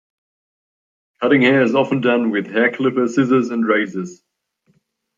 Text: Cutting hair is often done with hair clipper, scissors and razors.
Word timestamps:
Cutting 1.21 1.43
hair 1.43 1.61
is 1.61 1.75
often 1.75 2.01
done 2.01 2.31
with 2.31 2.47
hair 2.51 2.71
clipper, 2.71 3.07
scissors 3.07 3.51
and 3.51 3.63
razors. 3.67 4.23